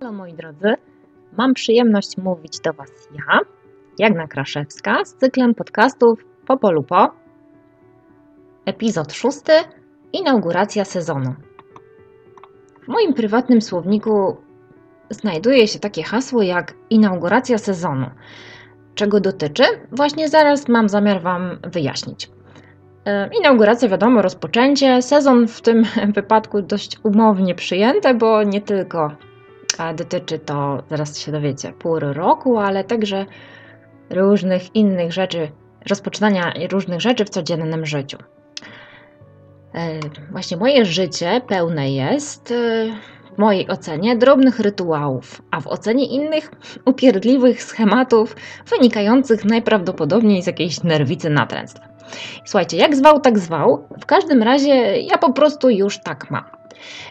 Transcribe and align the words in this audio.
Halo 0.00 0.12
moi 0.12 0.34
drodzy, 0.34 0.74
mam 1.38 1.54
przyjemność 1.54 2.18
mówić 2.18 2.60
do 2.60 2.72
Was 2.72 3.08
ja, 3.14 3.40
Jagna 3.98 4.26
Kraszewska, 4.26 5.04
z 5.04 5.14
cyklem 5.14 5.54
podcastów 5.54 6.24
Popolupo. 6.46 7.10
Epizod 8.66 9.12
szósty, 9.12 9.52
inauguracja 10.12 10.84
sezonu. 10.84 11.34
W 12.82 12.88
moim 12.88 13.14
prywatnym 13.14 13.60
słowniku 13.60 14.36
znajduje 15.10 15.68
się 15.68 15.78
takie 15.78 16.02
hasło 16.02 16.42
jak 16.42 16.74
inauguracja 16.90 17.58
sezonu. 17.58 18.06
Czego 18.94 19.20
dotyczy? 19.20 19.64
Właśnie 19.92 20.28
zaraz 20.28 20.68
mam 20.68 20.88
zamiar 20.88 21.22
Wam 21.22 21.58
wyjaśnić. 21.72 22.30
E, 23.04 23.30
inauguracja, 23.40 23.88
wiadomo, 23.88 24.22
rozpoczęcie. 24.22 25.02
Sezon 25.02 25.48
w 25.48 25.60
tym 25.60 25.84
wypadku 26.14 26.62
dość 26.62 26.96
umownie 27.02 27.54
przyjęte, 27.54 28.14
bo 28.14 28.42
nie 28.42 28.60
tylko 28.60 29.10
dotyczy 29.94 30.38
to, 30.38 30.82
zaraz 30.90 31.18
się 31.18 31.32
dowiecie, 31.32 31.72
pór 31.72 32.02
roku, 32.02 32.58
ale 32.58 32.84
także 32.84 33.26
różnych 34.10 34.76
innych 34.76 35.12
rzeczy, 35.12 35.50
rozpoczynania 35.88 36.52
różnych 36.70 37.00
rzeczy 37.00 37.24
w 37.24 37.30
codziennym 37.30 37.86
życiu. 37.86 38.18
E, 39.74 40.00
właśnie 40.30 40.56
moje 40.56 40.84
życie 40.84 41.40
pełne 41.48 41.92
jest, 41.92 42.50
e, 42.50 42.86
w 43.34 43.38
mojej 43.38 43.68
ocenie, 43.68 44.16
drobnych 44.16 44.60
rytuałów, 44.60 45.42
a 45.50 45.60
w 45.60 45.66
ocenie 45.66 46.06
innych 46.06 46.50
upierdliwych 46.84 47.62
schematów 47.62 48.36
wynikających 48.70 49.44
najprawdopodobniej 49.44 50.42
z 50.42 50.46
jakiejś 50.46 50.82
nerwicy 50.82 51.30
natręstwa. 51.30 51.89
Słuchajcie, 52.44 52.76
jak 52.76 52.96
zwał, 52.96 53.20
tak 53.20 53.38
zwał. 53.38 53.88
W 54.00 54.06
każdym 54.06 54.42
razie 54.42 55.00
ja 55.00 55.18
po 55.18 55.32
prostu 55.32 55.70
już 55.70 55.98
tak 55.98 56.30
mam. 56.30 56.44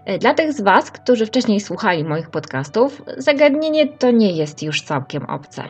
E, 0.06 0.18
dla 0.18 0.34
tych 0.34 0.54
z 0.54 0.62
Was, 0.62 0.92
którzy 0.92 1.26
wcześniej 1.26 1.60
słuchali 1.60 2.04
moich 2.04 2.30
podcastów, 2.30 3.02
zagadnienie 3.18 3.88
to 3.88 4.12
nie 4.12 4.32
jest 4.32 4.64
już 4.64 4.82
całkiem 4.82 5.26
obce. 5.26 5.64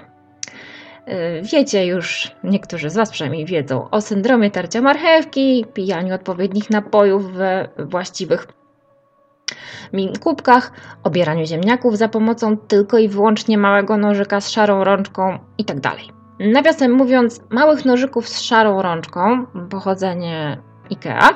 E, 1.05 1.41
wiecie 1.41 1.85
już, 1.85 2.31
niektórzy 2.43 2.89
z 2.89 2.95
Was 2.95 3.09
przynajmniej 3.09 3.45
wiedzą, 3.45 3.89
o 3.89 4.01
syndromie 4.01 4.51
tarcia 4.51 4.81
marchewki, 4.81 5.65
pijaniu 5.73 6.15
odpowiednich 6.15 6.69
napojów 6.69 7.31
we 7.31 7.69
właściwych 7.77 8.47
kubkach, 10.19 10.71
obieraniu 11.03 11.45
ziemniaków 11.45 11.97
za 11.97 12.09
pomocą 12.09 12.57
tylko 12.57 12.97
i 12.97 13.07
wyłącznie 13.07 13.57
małego 13.57 13.97
nożyka 13.97 14.41
z 14.41 14.49
szarą 14.49 14.83
rączką 14.83 15.39
itd. 15.57 15.91
Nawiasem 16.39 16.91
mówiąc, 16.91 17.41
małych 17.49 17.85
nożyków 17.85 18.29
z 18.29 18.41
szarą 18.41 18.81
rączką, 18.81 19.45
pochodzenie 19.69 20.57
IKEA, 20.91 21.29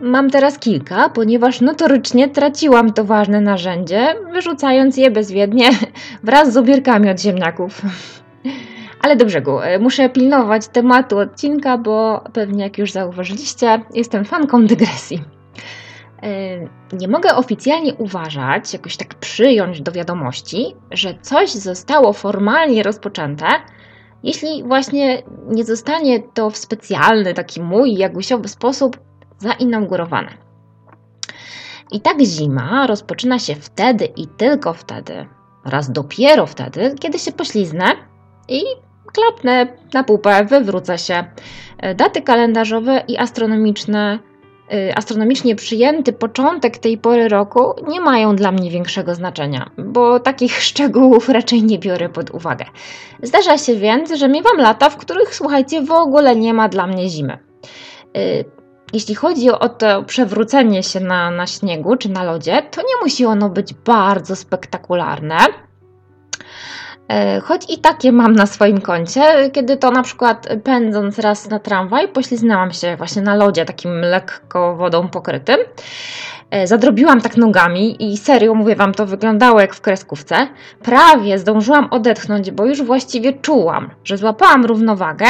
mam 0.00 0.30
teraz 0.30 0.58
kilka, 0.58 1.08
ponieważ 1.08 1.60
notorycznie 1.60 2.28
traciłam 2.28 2.92
to 2.92 3.04
ważne 3.04 3.40
narzędzie, 3.40 4.14
wyrzucając 4.32 4.96
je 4.96 5.10
bezwiednie 5.10 5.70
wraz 6.24 6.52
z 6.52 6.56
obierkami 6.56 7.10
od 7.10 7.20
ziemniaków. 7.20 7.82
Ale 9.02 9.16
do 9.16 9.24
brzegu, 9.24 9.58
muszę 9.80 10.08
pilnować 10.08 10.68
tematu 10.68 11.18
odcinka, 11.18 11.78
bo 11.78 12.24
pewnie 12.32 12.64
jak 12.64 12.78
już 12.78 12.92
zauważyliście, 12.92 13.82
jestem 13.94 14.24
fanką 14.24 14.66
dygresji. 14.66 15.24
E, 16.22 16.96
nie 16.96 17.08
mogę 17.08 17.34
oficjalnie 17.34 17.94
uważać, 17.94 18.72
jakoś 18.72 18.96
tak 18.96 19.14
przyjąć 19.14 19.80
do 19.80 19.92
wiadomości, 19.92 20.76
że 20.90 21.14
coś 21.22 21.50
zostało 21.50 22.12
formalnie 22.12 22.82
rozpoczęte, 22.82 23.46
jeśli 24.22 24.62
właśnie 24.62 25.22
nie 25.48 25.64
zostanie 25.64 26.20
to 26.20 26.50
w 26.50 26.56
specjalny, 26.56 27.34
taki 27.34 27.62
mój, 27.62 27.94
jagusiowy 27.94 28.48
sposób 28.48 29.00
zainaugurowane. 29.38 30.30
I 31.92 32.00
tak 32.00 32.20
zima 32.20 32.86
rozpoczyna 32.86 33.38
się 33.38 33.54
wtedy 33.54 34.04
i 34.04 34.26
tylko 34.26 34.72
wtedy, 34.72 35.26
raz 35.64 35.92
dopiero 35.92 36.46
wtedy, 36.46 36.94
kiedy 37.00 37.18
się 37.18 37.32
pośliznę 37.32 37.84
i 38.48 38.62
klapnę 39.12 39.66
na 39.94 40.04
pupę, 40.04 40.44
wywrócę 40.44 40.98
się. 40.98 41.24
Daty 41.96 42.22
kalendarzowe 42.22 43.04
i 43.08 43.18
astronomiczne 43.18 44.18
astronomicznie 44.94 45.56
przyjęty 45.56 46.12
początek 46.12 46.78
tej 46.78 46.98
pory 46.98 47.28
roku 47.28 47.74
nie 47.88 48.00
mają 48.00 48.36
dla 48.36 48.52
mnie 48.52 48.70
większego 48.70 49.14
znaczenia, 49.14 49.70
bo 49.78 50.20
takich 50.20 50.62
szczegółów 50.68 51.28
raczej 51.28 51.62
nie 51.62 51.78
biorę 51.78 52.08
pod 52.08 52.30
uwagę. 52.30 52.64
Zdarza 53.22 53.58
się 53.58 53.76
więc, 53.76 54.12
że 54.12 54.28
miewam 54.28 54.56
lata, 54.56 54.90
w 54.90 54.96
których, 54.96 55.34
słuchajcie, 55.34 55.82
w 55.82 55.92
ogóle 55.92 56.36
nie 56.36 56.54
ma 56.54 56.68
dla 56.68 56.86
mnie 56.86 57.08
zimy. 57.08 57.38
Y, 58.16 58.44
jeśli 58.92 59.14
chodzi 59.14 59.50
o 59.50 59.68
to 59.68 60.02
przewrócenie 60.02 60.82
się 60.82 61.00
na, 61.00 61.30
na 61.30 61.46
śniegu 61.46 61.96
czy 61.96 62.08
na 62.08 62.24
lodzie, 62.24 62.62
to 62.70 62.80
nie 62.80 63.02
musi 63.02 63.26
ono 63.26 63.48
być 63.48 63.74
bardzo 63.74 64.36
spektakularne. 64.36 65.38
E, 67.08 67.40
choć 67.40 67.70
i 67.70 67.78
takie 67.78 68.12
mam 68.12 68.32
na 68.32 68.46
swoim 68.46 68.80
koncie, 68.80 69.50
kiedy 69.52 69.76
to 69.76 69.90
na 69.90 70.02
przykład 70.02 70.48
pędząc 70.64 71.18
raz 71.18 71.50
na 71.50 71.58
tramwaj, 71.58 72.08
pośliznęłam 72.08 72.72
się 72.72 72.96
właśnie 72.96 73.22
na 73.22 73.34
lodzie 73.34 73.64
takim 73.64 74.00
lekko 74.00 74.76
wodą 74.76 75.08
pokrytym. 75.08 75.58
E, 76.50 76.66
zadrobiłam 76.66 77.20
tak 77.20 77.36
nogami 77.36 78.12
i 78.12 78.16
serio 78.16 78.54
mówię 78.54 78.76
Wam, 78.76 78.94
to 78.94 79.06
wyglądało 79.06 79.60
jak 79.60 79.74
w 79.74 79.80
kreskówce. 79.80 80.48
Prawie 80.82 81.38
zdążyłam 81.38 81.88
odetchnąć, 81.90 82.50
bo 82.50 82.66
już 82.66 82.82
właściwie 82.82 83.32
czułam, 83.32 83.90
że 84.04 84.16
złapałam 84.16 84.64
równowagę, 84.64 85.26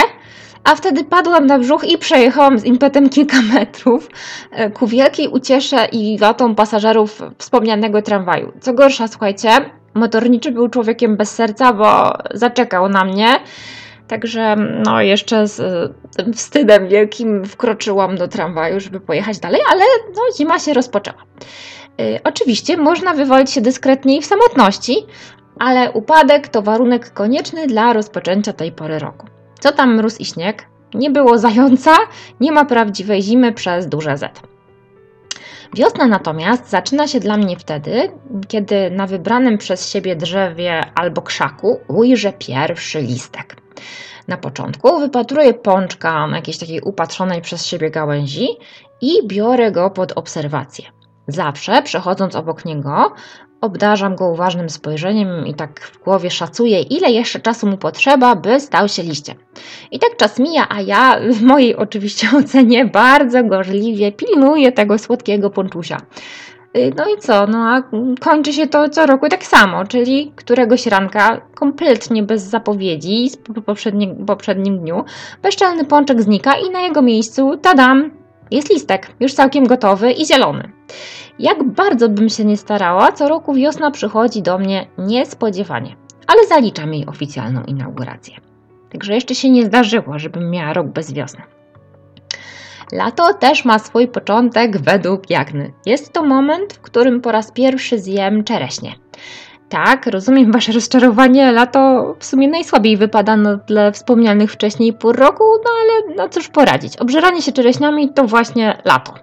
a 0.65 0.75
wtedy 0.75 1.05
padłam 1.05 1.47
na 1.47 1.59
brzuch 1.59 1.85
i 1.85 1.99
przejechałam 1.99 2.59
z 2.59 2.65
impetem 2.65 3.09
kilka 3.09 3.37
metrów 3.55 4.09
e, 4.51 4.71
ku 4.71 4.87
wielkiej 4.87 5.29
uciesze 5.29 5.87
i 5.93 6.19
watą 6.19 6.55
pasażerów 6.55 7.23
wspomnianego 7.39 8.03
tramwaju. 8.03 8.53
Co 8.61 8.73
gorsza, 8.73 9.09
słuchajcie, 9.09 9.51
motorniczy 9.95 10.53
był 10.53 10.69
człowiekiem 10.69 11.17
bez 11.17 11.35
serca, 11.35 11.73
bo 11.73 12.13
zaczekał 12.35 12.89
na 12.89 13.05
mnie. 13.05 13.41
Także 14.09 14.57
no 14.57 15.03
jeszcze 15.03 15.49
z 15.49 15.61
tym 16.17 16.33
wstydem 16.33 16.89
wielkim 16.89 17.45
wkroczyłam 17.45 18.17
do 18.17 18.29
tramwaju, 18.29 18.81
żeby 18.81 19.01
pojechać 19.01 19.39
dalej, 19.39 19.61
ale 19.71 19.85
no, 20.15 20.23
zima 20.37 20.59
się 20.59 20.75
rozpoczęła. 20.75 21.19
Yy, 21.99 22.21
oczywiście 22.25 22.77
można 22.77 23.15
wywolić 23.15 23.51
się 23.51 23.61
dyskretniej 23.61 24.23
w 24.23 24.27
samotności, 24.27 24.97
ale 25.59 25.93
upadek 25.93 26.49
to 26.49 26.63
warunek 26.63 27.13
konieczny 27.13 27.67
dla 27.67 27.93
rozpoczęcia 27.93 28.53
tej 28.53 28.73
pory 28.73 28.99
roku. 28.99 29.27
Co 29.61 29.73
tam 29.73 29.95
mróz 29.95 30.21
i 30.21 30.25
śnieg? 30.25 30.67
Nie 30.95 31.11
było 31.11 31.39
zająca, 31.39 31.97
nie 32.41 32.53
ma 32.53 32.65
prawdziwej 32.65 33.23
zimy 33.23 33.53
przez 33.53 33.87
duże 33.87 34.17
Z. 34.17 34.52
Wiosna 35.75 36.07
natomiast 36.07 36.71
zaczyna 36.71 37.07
się 37.07 37.21
dla 37.21 37.37
mnie 37.37 37.57
wtedy, 37.57 38.13
kiedy 38.49 38.91
na 38.91 39.07
wybranym 39.07 39.59
przez 39.59 39.91
siebie 39.91 40.17
drzewie 40.17 40.85
albo 40.95 41.23
krzaku 41.23 41.81
ujrzę 41.89 42.33
pierwszy 42.33 43.01
listek. 43.03 43.57
Na 44.29 44.37
początku 44.37 44.99
wypatruję 44.99 45.55
pączka 45.55 46.29
jakiejś 46.35 46.59
takiej 46.59 46.81
upatrzonej 46.81 47.41
przez 47.41 47.67
siebie 47.67 47.91
gałęzi 47.91 48.49
i 49.01 49.27
biorę 49.27 49.73
go 49.73 49.91
pod 49.91 50.13
obserwację. 50.13 50.85
Zawsze 51.29 51.83
przechodząc 51.83 52.37
obok 52.37 52.65
niego, 52.65 53.13
obdarzam 53.63 54.17
go 54.17 54.29
uważnym 54.29 54.71
spojrzeniem 54.71 55.47
i 55.47 55.55
tak 55.55 55.81
w 55.81 55.99
głowie 56.05 56.31
szacuję, 56.31 56.81
ile 56.81 57.11
jeszcze 57.11 57.41
czasu 57.41 57.67
mu 57.67 57.77
potrzeba, 57.77 58.37
by 58.37 58.61
stał 58.61 58.89
się 58.89 59.03
liściem. 59.03 59.37
I 59.91 59.99
tak 59.99 60.17
czas 60.17 60.39
mija, 60.39 60.67
a 60.69 60.81
ja 60.81 61.21
w 61.31 61.43
mojej 61.43 61.77
oczywiście 61.77 62.29
ocenie 62.45 62.85
bardzo 62.85 63.45
gorzliwie 63.45 64.13
pilnuję 64.13 64.73
tego 64.73 64.99
słodkiego 64.99 65.51
ponczusia. 65.51 65.97
Y, 66.77 66.93
no 66.97 67.05
i 67.09 67.19
co? 67.19 67.47
No 67.47 67.59
a 67.59 67.83
kończy 68.21 68.53
się 68.53 68.67
to 68.67 68.89
co 68.89 69.07
roku 69.07 69.29
tak 69.29 69.45
samo, 69.45 69.85
czyli 69.85 70.33
któregoś 70.37 70.87
ranka 70.87 71.41
kompletnie 71.55 72.23
bez 72.23 72.43
zapowiedzi 72.43 73.31
po 73.55 73.63
poprzednim, 73.63 74.27
poprzednim 74.27 74.79
dniu 74.79 75.05
bezczelny 75.43 75.85
pączek 75.85 76.23
znika 76.23 76.55
i 76.55 76.71
na 76.71 76.81
jego 76.81 77.03
miejscu, 77.03 77.57
tadam, 77.57 78.22
jest 78.53 78.71
listek, 78.71 79.11
już 79.21 79.35
całkiem 79.35 79.67
gotowy 79.67 80.13
i 80.13 80.27
zielony. 80.27 80.73
Jak 81.39 81.65
bardzo 81.65 82.09
bym 82.09 82.29
się 82.29 82.45
nie 82.45 82.57
starała, 82.57 83.13
co 83.13 83.29
roku 83.29 83.55
wiosna 83.55 83.91
przychodzi 83.91 84.43
do 84.43 84.59
mnie 84.59 84.87
niespodziewanie, 84.99 85.97
ale 86.27 86.47
zaliczam 86.47 86.95
jej 86.95 87.07
oficjalną 87.07 87.63
inaugurację. 87.65 88.35
Także 88.93 89.15
jeszcze 89.15 89.35
się 89.35 89.51
nie 89.51 89.67
zdarzyło, 89.67 90.19
żebym 90.19 90.51
miała 90.51 90.73
rok 90.73 90.87
bez 90.87 91.13
wiosny. 91.13 91.43
Lato 92.93 93.35
też 93.35 93.65
ma 93.65 93.79
swój 93.79 94.09
początek 94.09 94.79
według 94.81 95.31
Jagny. 95.31 95.73
Jest 95.87 96.13
to 96.13 96.23
moment, 96.23 96.73
w 96.73 96.81
którym 96.81 97.21
po 97.21 97.33
raz 97.33 97.53
pierwszy 97.53 97.99
zjem 97.99 98.45
czereśnie. 98.45 98.93
Tak, 99.73 100.07
rozumiem 100.07 100.53
Wasze 100.53 100.73
rozczarowanie. 100.73 101.53
Lato 101.53 102.15
w 102.19 102.25
sumie 102.25 102.49
najsłabiej 102.49 102.97
wypada 102.97 103.37
na 103.37 103.59
tle 103.59 103.93
wspomnianych 103.93 104.53
wcześniej 104.53 104.93
pór 104.93 105.17
roku, 105.17 105.45
no 105.65 105.71
ale 105.81 106.17
no 106.17 106.29
cóż 106.29 106.49
poradzić. 106.49 106.97
Obżeranie 106.97 107.43
się 107.43 107.53
czereśniami 107.53 108.09
to 108.09 108.25
właśnie 108.25 108.79
lato. 108.85 109.15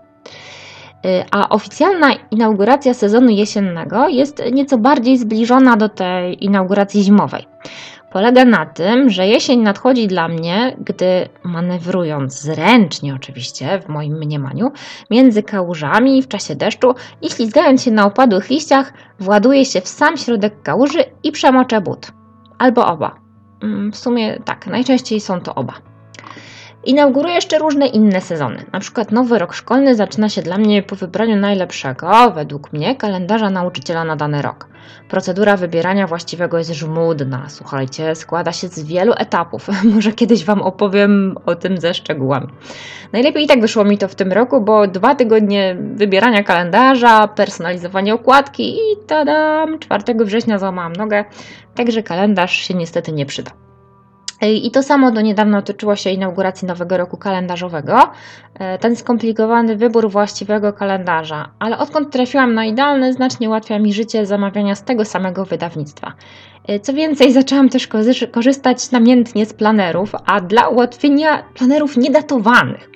Y, 1.06 1.25
a 1.31 1.50
oficjalna 1.50 2.07
inauguracja 2.31 2.94
sezonu 2.94 3.30
jesiennego 3.30 4.07
jest 4.07 4.44
nieco 4.51 4.78
bardziej 4.78 5.18
zbliżona 5.18 5.78
do 5.78 5.90
tej 5.90 6.46
inauguracji 6.46 7.04
zimowej. 7.04 7.48
Polega 8.11 8.45
na 8.45 8.65
tym, 8.65 9.09
że 9.09 9.27
jesień 9.27 9.59
nadchodzi 9.59 10.07
dla 10.07 10.27
mnie, 10.27 10.77
gdy 10.79 11.29
manewrując 11.44 12.41
zręcznie 12.41 13.15
oczywiście, 13.15 13.81
w 13.81 13.89
moim 13.89 14.17
mniemaniu, 14.17 14.71
między 15.11 15.44
kałużami 15.44 16.21
w 16.21 16.27
czasie 16.27 16.56
deszczu 16.56 16.95
i 17.21 17.29
ślizgając 17.29 17.83
się 17.83 17.91
na 17.91 18.06
opadłych 18.06 18.50
liściach, 18.50 18.94
właduję 19.19 19.65
się 19.65 19.81
w 19.81 19.88
sam 19.88 20.17
środek 20.17 20.61
kałuży 20.61 21.03
i 21.23 21.31
przemoczę 21.31 21.81
but. 21.81 22.11
Albo 22.57 22.88
oba. 22.88 23.15
Mm, 23.63 23.91
w 23.91 23.97
sumie 23.97 24.39
tak, 24.45 24.67
najczęściej 24.67 25.19
są 25.19 25.41
to 25.41 25.55
oba. 25.55 25.88
Inauguruję 26.85 27.35
jeszcze 27.35 27.59
różne 27.59 27.87
inne 27.87 28.21
sezony. 28.21 28.65
Na 28.73 28.79
przykład 28.79 29.11
nowy 29.11 29.39
rok 29.39 29.53
szkolny 29.53 29.95
zaczyna 29.95 30.29
się 30.29 30.41
dla 30.41 30.57
mnie 30.57 30.83
po 30.83 30.95
wybraniu 30.95 31.35
najlepszego, 31.35 32.31
według 32.35 32.73
mnie, 32.73 32.95
kalendarza 32.95 33.49
nauczyciela 33.49 34.03
na 34.03 34.15
dany 34.15 34.41
rok. 34.41 34.67
Procedura 35.09 35.57
wybierania 35.57 36.07
właściwego 36.07 36.57
jest 36.57 36.73
żmudna, 36.73 37.45
słuchajcie, 37.49 38.15
składa 38.15 38.51
się 38.51 38.67
z 38.67 38.83
wielu 38.83 39.13
etapów. 39.17 39.67
Może 39.95 40.11
kiedyś 40.11 40.45
Wam 40.45 40.61
opowiem 40.61 41.35
o 41.45 41.55
tym 41.55 41.77
ze 41.77 41.93
szczegółami. 41.93 42.47
Najlepiej 43.13 43.43
i 43.43 43.47
tak 43.47 43.61
wyszło 43.61 43.83
mi 43.83 43.97
to 43.97 44.07
w 44.07 44.15
tym 44.15 44.31
roku, 44.31 44.61
bo 44.61 44.87
dwa 44.87 45.15
tygodnie 45.15 45.77
wybierania 45.95 46.43
kalendarza, 46.43 47.27
personalizowanie 47.27 48.13
okładki 48.13 48.73
i 48.73 49.05
tadam, 49.07 49.79
4 49.79 50.03
września 50.25 50.59
złamałam 50.59 50.93
nogę, 50.93 51.25
także 51.75 52.03
kalendarz 52.03 52.53
się 52.53 52.73
niestety 52.73 53.11
nie 53.11 53.25
przyda. 53.25 53.69
I 54.41 54.71
to 54.71 54.83
samo 54.83 55.12
do 55.12 55.21
niedawna 55.21 55.62
tyczyło 55.62 55.95
się 55.95 56.09
inauguracji 56.09 56.68
nowego 56.68 56.97
roku 56.97 57.18
kalendarzowego. 57.18 58.12
E, 58.59 58.77
ten 58.77 58.95
skomplikowany 58.95 59.75
wybór 59.75 60.09
właściwego 60.09 60.74
kalendarza, 60.74 61.50
ale 61.59 61.77
odkąd 61.77 62.12
trafiłam 62.12 62.53
na 62.53 62.65
idealny, 62.65 63.13
znacznie 63.13 63.50
ułatwia 63.50 63.80
mi 63.80 63.94
życie 63.94 64.25
zamawiania 64.25 64.75
z 64.75 64.83
tego 64.83 65.06
samego 65.06 65.45
wydawnictwa. 65.45 66.13
E, 66.68 66.80
co 66.80 66.94
więcej, 66.94 67.31
zaczęłam 67.33 67.69
też 67.69 67.89
korzystać 68.31 68.91
namiętnie 68.91 69.45
z 69.45 69.53
planerów, 69.53 70.12
a 70.25 70.41
dla 70.41 70.68
ułatwienia 70.68 71.44
planerów 71.53 71.97
niedatowanych. 71.97 72.89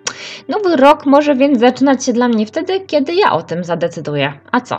Nowy 0.50 0.76
rok 0.76 1.06
może 1.06 1.36
więc 1.36 1.60
zaczynać 1.60 2.06
się 2.06 2.14
dla 2.14 2.28
mnie 2.28 2.46
wtedy, 2.46 2.80
kiedy 2.80 3.14
ja 3.14 3.32
o 3.32 3.42
tym 3.42 3.64
zadecyduję. 3.64 4.34
A 4.52 4.62
co? 4.62 4.78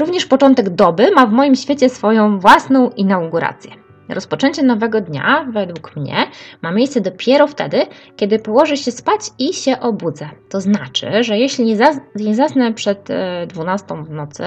Również 0.00 0.26
początek 0.26 0.70
doby 0.70 1.10
ma 1.10 1.26
w 1.26 1.32
moim 1.32 1.54
świecie 1.54 1.88
swoją 1.88 2.38
własną 2.38 2.90
inaugurację. 2.90 3.85
Rozpoczęcie 4.08 4.62
nowego 4.62 5.00
dnia, 5.00 5.46
według 5.52 5.96
mnie, 5.96 6.16
ma 6.62 6.72
miejsce 6.72 7.00
dopiero 7.00 7.46
wtedy, 7.46 7.86
kiedy 8.16 8.38
położę 8.38 8.76
się 8.76 8.92
spać 8.92 9.20
i 9.38 9.54
się 9.54 9.80
obudzę. 9.80 10.28
To 10.48 10.60
znaczy, 10.60 11.06
że 11.20 11.38
jeśli 11.38 11.64
nie, 11.64 11.76
zas 11.76 12.00
nie 12.14 12.34
zasnę 12.34 12.72
przed 12.72 13.08
12 13.46 13.94
e, 13.94 14.02
w 14.02 14.10
nocy, 14.10 14.44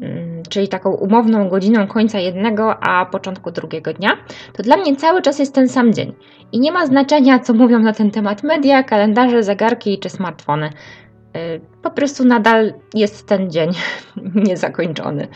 mm, 0.00 0.42
czyli 0.48 0.68
taką 0.68 0.90
umowną 0.90 1.48
godziną 1.48 1.86
końca 1.86 2.18
jednego, 2.18 2.84
a 2.84 3.06
początku 3.06 3.50
drugiego 3.50 3.92
dnia, 3.92 4.10
to 4.52 4.62
dla 4.62 4.76
mnie 4.76 4.96
cały 4.96 5.22
czas 5.22 5.38
jest 5.38 5.54
ten 5.54 5.68
sam 5.68 5.92
dzień. 5.92 6.14
I 6.52 6.60
nie 6.60 6.72
ma 6.72 6.86
znaczenia, 6.86 7.38
co 7.38 7.54
mówią 7.54 7.78
na 7.78 7.92
ten 7.92 8.10
temat 8.10 8.42
media, 8.42 8.82
kalendarze, 8.82 9.42
zegarki 9.42 9.98
czy 9.98 10.08
smartfony. 10.08 10.70
Y, 11.36 11.60
po 11.82 11.90
prostu 11.90 12.24
nadal 12.24 12.74
jest 12.94 13.26
ten 13.26 13.50
dzień 13.50 13.70
niezakończony. 14.48 15.28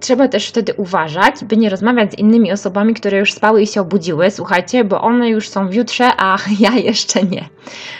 Trzeba 0.00 0.28
też 0.28 0.48
wtedy 0.48 0.74
uważać, 0.74 1.44
by 1.44 1.56
nie 1.56 1.70
rozmawiać 1.70 2.12
z 2.12 2.18
innymi 2.18 2.52
osobami, 2.52 2.94
które 2.94 3.18
już 3.18 3.32
spały 3.32 3.62
i 3.62 3.66
się 3.66 3.80
obudziły, 3.80 4.30
słuchajcie, 4.30 4.84
bo 4.84 5.00
one 5.00 5.28
już 5.28 5.48
są 5.48 5.68
w 5.68 5.74
jutrze, 5.74 6.10
a 6.18 6.36
ja 6.60 6.70
jeszcze 6.70 7.22
nie. 7.22 7.48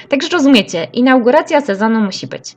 Także 0.09 0.29
rozumiecie, 0.29 0.87
inauguracja 0.93 1.61
sezonu 1.61 2.01
musi 2.01 2.27
być. 2.27 2.57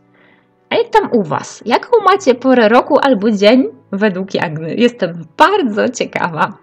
A 0.70 0.76
jak 0.76 0.90
tam 0.90 1.10
u 1.12 1.24
Was? 1.24 1.64
Jaką 1.66 2.04
macie 2.06 2.36
porę 2.36 2.70
roku 2.70 3.00
albo 3.00 3.32
dzień 3.32 3.68
według 3.92 4.34
Jagny? 4.34 4.76
Jestem 4.76 5.26
bardzo 5.38 5.90
ciekawa. 5.90 6.58